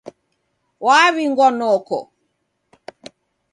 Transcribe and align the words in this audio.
Waw'ingwa 0.85 1.47
noko 1.57 1.97